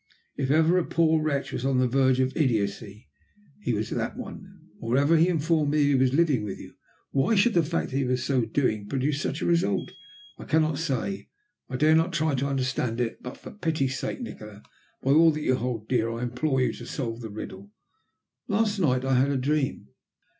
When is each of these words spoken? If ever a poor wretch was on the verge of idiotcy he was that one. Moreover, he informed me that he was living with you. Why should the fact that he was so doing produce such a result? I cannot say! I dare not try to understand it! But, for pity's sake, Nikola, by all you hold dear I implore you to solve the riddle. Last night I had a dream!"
If 0.35 0.49
ever 0.49 0.79
a 0.79 0.83
poor 0.83 1.21
wretch 1.21 1.53
was 1.53 1.63
on 1.63 1.77
the 1.77 1.87
verge 1.87 2.19
of 2.19 2.35
idiotcy 2.35 3.07
he 3.61 3.71
was 3.75 3.91
that 3.91 4.17
one. 4.17 4.61
Moreover, 4.79 5.15
he 5.15 5.27
informed 5.29 5.69
me 5.69 5.77
that 5.83 5.87
he 5.89 5.93
was 5.95 6.11
living 6.11 6.43
with 6.43 6.57
you. 6.57 6.73
Why 7.11 7.35
should 7.35 7.53
the 7.53 7.61
fact 7.61 7.91
that 7.91 7.97
he 7.97 8.03
was 8.03 8.23
so 8.23 8.43
doing 8.45 8.89
produce 8.89 9.21
such 9.21 9.43
a 9.43 9.45
result? 9.45 9.91
I 10.39 10.45
cannot 10.45 10.79
say! 10.79 11.29
I 11.69 11.75
dare 11.77 11.93
not 11.93 12.13
try 12.13 12.33
to 12.33 12.47
understand 12.47 12.99
it! 12.99 13.21
But, 13.21 13.37
for 13.37 13.51
pity's 13.51 13.99
sake, 13.99 14.19
Nikola, 14.21 14.63
by 15.03 15.11
all 15.11 15.37
you 15.37 15.53
hold 15.57 15.87
dear 15.87 16.09
I 16.09 16.23
implore 16.23 16.59
you 16.61 16.73
to 16.73 16.87
solve 16.87 17.21
the 17.21 17.29
riddle. 17.29 17.69
Last 18.47 18.79
night 18.79 19.05
I 19.05 19.13
had 19.19 19.29
a 19.29 19.37
dream!" 19.37 19.89